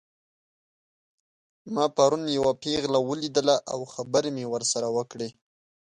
[1.73, 5.29] ما پرون یوه پیغله ولیدله او خبرې مې ورسره وکړې